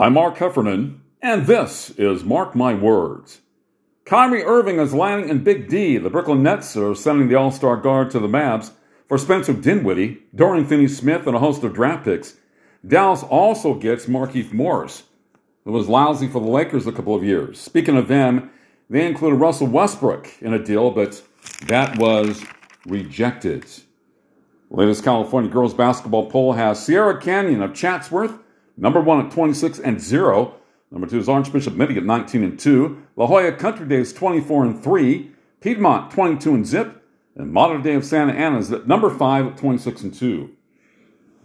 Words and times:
I'm 0.00 0.12
Mark 0.12 0.36
Heffernan, 0.36 1.00
and 1.20 1.48
this 1.48 1.90
is 1.98 2.22
Mark 2.22 2.54
My 2.54 2.72
Words. 2.72 3.40
Kyrie 4.04 4.44
Irving 4.44 4.78
is 4.78 4.94
landing 4.94 5.28
in 5.28 5.42
Big 5.42 5.68
D. 5.68 5.98
The 5.98 6.08
Brooklyn 6.08 6.40
Nets 6.40 6.76
are 6.76 6.94
sending 6.94 7.26
the 7.26 7.34
All 7.34 7.50
Star 7.50 7.76
guard 7.76 8.12
to 8.12 8.20
the 8.20 8.28
Mavs 8.28 8.70
for 9.08 9.18
Spencer 9.18 9.52
Dinwiddie, 9.52 10.22
Dorian 10.32 10.66
Finney 10.66 10.86
Smith, 10.86 11.26
and 11.26 11.34
a 11.34 11.40
host 11.40 11.64
of 11.64 11.74
draft 11.74 12.04
picks. 12.04 12.36
Dallas 12.86 13.24
also 13.24 13.74
gets 13.74 14.06
Markieff 14.06 14.52
Morris, 14.52 15.02
who 15.64 15.72
was 15.72 15.88
lousy 15.88 16.28
for 16.28 16.40
the 16.40 16.46
Lakers 16.46 16.86
a 16.86 16.92
couple 16.92 17.16
of 17.16 17.24
years. 17.24 17.58
Speaking 17.58 17.96
of 17.96 18.06
them, 18.06 18.52
they 18.88 19.04
included 19.04 19.38
Russell 19.38 19.66
Westbrook 19.66 20.30
in 20.40 20.54
a 20.54 20.62
deal, 20.62 20.92
but 20.92 21.20
that 21.66 21.98
was 21.98 22.44
rejected. 22.86 23.64
The 24.70 24.76
latest 24.76 25.02
California 25.02 25.50
girls 25.50 25.74
basketball 25.74 26.30
poll 26.30 26.52
has 26.52 26.86
Sierra 26.86 27.20
Canyon 27.20 27.62
of 27.64 27.74
Chatsworth, 27.74 28.38
number 28.78 29.00
one 29.00 29.24
at 29.24 29.30
26 29.30 29.78
and 29.80 30.00
0. 30.00 30.54
Number 30.90 31.06
two 31.06 31.18
is 31.18 31.28
Archbishop 31.28 31.74
Mitty 31.74 31.96
at 31.96 32.04
19 32.04 32.42
and 32.42 32.58
2. 32.58 33.02
La 33.16 33.26
Jolla 33.26 33.52
Country 33.52 33.86
Days 33.86 34.12
24 34.12 34.64
and 34.64 34.82
3. 34.82 35.30
Piedmont 35.60 36.10
22 36.10 36.54
and 36.54 36.66
zip. 36.66 37.02
And 37.36 37.52
Mater 37.52 37.78
Dei 37.78 37.94
of 37.94 38.04
Santa 38.04 38.32
Ana 38.32 38.58
is 38.58 38.72
at 38.72 38.86
number 38.86 39.10
5 39.10 39.46
at 39.46 39.56
26 39.56 40.02
and 40.02 40.14
2. 40.14 40.50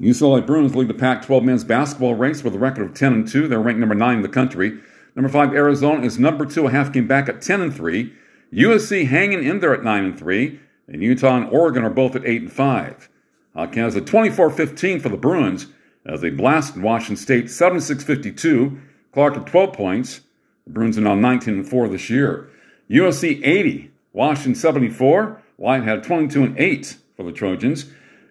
UCLA 0.00 0.46
Bruins 0.46 0.74
lead 0.74 0.88
the 0.88 0.94
Pac 0.94 1.24
12 1.24 1.44
men's 1.44 1.64
basketball 1.64 2.14
race 2.14 2.42
with 2.42 2.54
a 2.54 2.58
record 2.58 2.84
of 2.86 2.94
10 2.94 3.12
and 3.12 3.28
2. 3.28 3.48
They're 3.48 3.60
ranked 3.60 3.80
number 3.80 3.94
9 3.94 4.16
in 4.16 4.22
the 4.22 4.28
country. 4.28 4.78
Number 5.14 5.28
5 5.28 5.52
Arizona 5.52 6.04
is 6.04 6.18
number 6.18 6.46
2, 6.46 6.66
a 6.66 6.70
half 6.70 6.92
game 6.92 7.06
back 7.06 7.28
at 7.28 7.42
10 7.42 7.60
and 7.60 7.74
3. 7.74 8.12
USC 8.52 9.06
hanging 9.06 9.44
in 9.44 9.60
there 9.60 9.74
at 9.74 9.84
9 9.84 10.04
and 10.04 10.18
3. 10.18 10.60
And 10.88 11.02
Utah 11.02 11.36
and 11.36 11.50
Oregon 11.50 11.84
are 11.84 11.90
both 11.90 12.16
at 12.16 12.26
8 12.26 12.42
and 12.42 12.52
5. 12.52 13.08
Hawkins 13.54 13.96
at 13.96 14.06
24 14.06 14.50
15 14.50 15.00
for 15.00 15.08
the 15.08 15.16
Bruins 15.16 15.66
as 16.10 16.20
they 16.20 16.30
blasted 16.30 16.82
Washington 16.82 17.16
State 17.16 17.50
76 17.50 18.02
52. 18.02 18.80
Clark 19.12 19.36
at 19.36 19.46
12 19.46 19.72
points. 19.72 20.20
The 20.66 20.72
Bruins 20.72 20.98
are 20.98 21.02
now 21.02 21.14
19 21.14 21.54
and 21.54 21.68
4 21.68 21.88
this 21.88 22.10
year. 22.10 22.50
USC 22.90 23.40
80, 23.44 23.90
Washington 24.12 24.54
74. 24.56 25.42
White 25.56 25.84
had 25.84 26.02
22 26.02 26.42
and 26.42 26.58
8 26.58 26.96
for 27.16 27.22
the 27.22 27.32
Trojans. 27.32 27.86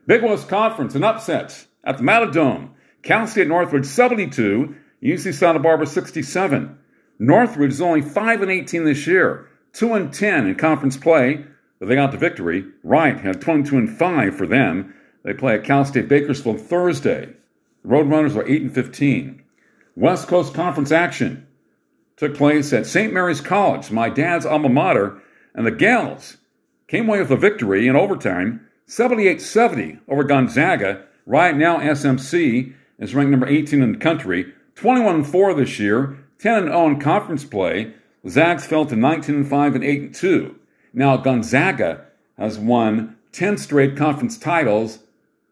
Big 0.05 0.23
West 0.23 0.49
Conference, 0.49 0.95
an 0.95 1.03
upset 1.03 1.67
at 1.83 1.97
the 1.97 2.03
Matadome. 2.03 2.69
Cal 3.01 3.27
State 3.27 3.47
Northridge 3.47 3.85
72, 3.85 4.75
UC 5.01 5.33
Santa 5.33 5.59
Barbara 5.59 5.87
67. 5.87 6.77
Northridge 7.19 7.73
is 7.73 7.81
only 7.81 8.01
5 8.01 8.41
and 8.41 8.51
18 8.51 8.83
this 8.83 9.07
year, 9.07 9.47
2 9.73 9.93
and 9.93 10.13
10 10.13 10.47
in 10.47 10.55
conference 10.55 10.97
play, 10.97 11.45
but 11.79 11.87
they 11.87 11.95
got 11.95 12.11
the 12.11 12.17
victory. 12.17 12.65
Wright 12.83 13.19
had 13.19 13.39
22 13.39 13.77
and 13.77 13.97
5 13.97 14.35
for 14.35 14.47
them. 14.47 14.93
They 15.23 15.33
play 15.33 15.55
at 15.55 15.63
Cal 15.63 15.85
State 15.85 16.09
Bakersfield 16.09 16.59
Thursday. 16.59 17.33
Roadrunners 17.85 18.35
are 18.35 18.47
8 18.47 18.61
and 18.61 18.73
15. 18.73 19.43
West 19.95 20.27
Coast 20.27 20.53
Conference 20.53 20.91
action 20.91 21.47
took 22.17 22.35
place 22.35 22.73
at 22.73 22.85
St. 22.85 23.13
Mary's 23.13 23.41
College, 23.41 23.91
my 23.91 24.09
dad's 24.09 24.45
alma 24.45 24.69
mater, 24.69 25.21
and 25.55 25.65
the 25.65 25.71
Gaels 25.71 26.37
came 26.87 27.07
away 27.07 27.19
with 27.19 27.31
a 27.31 27.37
victory 27.37 27.87
in 27.87 27.95
overtime, 27.95 28.67
78 28.87 29.41
70 29.41 29.99
over 30.07 30.23
Gonzaga. 30.23 31.05
Right 31.25 31.55
now, 31.55 31.79
SMC 31.79 32.73
is 32.97 33.15
ranked 33.15 33.31
number 33.31 33.47
18 33.47 33.81
in 33.81 33.93
the 33.93 33.97
country, 33.97 34.53
21 34.75 35.23
4 35.23 35.53
this 35.53 35.79
year, 35.79 36.17
10 36.39 36.65
0 36.65 36.87
in 36.87 36.99
conference 36.99 37.45
play. 37.45 37.93
Zags 38.27 38.65
fell 38.65 38.85
to 38.85 38.95
19 38.95 39.45
5 39.45 39.75
and 39.75 39.83
8 39.83 40.13
2. 40.13 40.55
Now, 40.93 41.17
Gonzaga 41.17 42.05
has 42.37 42.57
won 42.57 43.15
10 43.31 43.57
straight 43.57 43.95
conference 43.95 44.37
titles. 44.37 44.99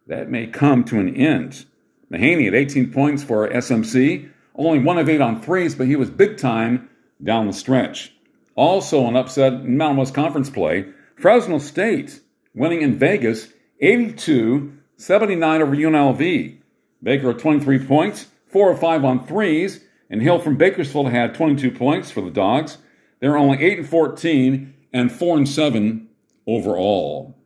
That 0.08 0.30
may 0.30 0.48
come 0.48 0.84
to 0.86 1.00
an 1.00 1.16
end. 1.16 1.66
Mahaney 2.12 2.48
at 2.48 2.56
18 2.56 2.92
points 2.92 3.24
for 3.24 3.50
SMC, 3.50 4.30
only 4.56 4.80
one 4.80 4.98
of 4.98 5.10
eight 5.10 5.22
on 5.22 5.42
threes, 5.42 5.76
but 5.76 5.88
he 5.88 5.96
was 5.96 6.10
big 6.10 6.38
time 6.38 6.90
down 7.22 7.48
the 7.48 7.54
stretch. 7.54 8.14
Also, 8.56 9.06
an 9.08 9.16
upset 9.16 9.54
in 9.54 9.78
Mountain 9.78 9.98
West 9.98 10.14
Conference 10.14 10.50
play, 10.50 10.88
Fresno 11.16 11.60
State 11.60 12.22
winning 12.56 12.82
in 12.82 12.98
Vegas 12.98 13.50
82 13.80 14.74
79 14.98 15.62
over 15.62 15.76
UNLV. 15.76 16.58
Baker 17.04 17.30
at 17.30 17.40
23 17.40 17.86
points, 17.86 18.28
4 18.48 18.72
of 18.72 18.80
5 18.80 19.06
on 19.06 19.28
threes, 19.28 19.84
and 20.10 20.22
Hill 20.22 20.40
from 20.40 20.58
Bakersfield 20.58 21.12
had 21.12 21.36
22 21.36 21.72
points 21.72 22.10
for 22.10 22.22
the 22.22 22.32
Dogs. 22.32 22.80
They're 23.20 23.38
only 23.38 23.64
8 23.64 23.80
and 23.80 23.90
14 23.90 24.74
and 24.94 25.12
4 25.12 25.38
and 25.38 25.48
7 25.48 26.10
overall. 26.48 27.38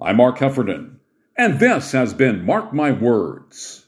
I'm 0.00 0.16
Mark 0.16 0.38
Heffernan, 0.38 0.98
and 1.36 1.60
this 1.60 1.92
has 1.92 2.12
been 2.12 2.44
Mark 2.44 2.72
My 2.72 2.90
Words. 2.90 3.85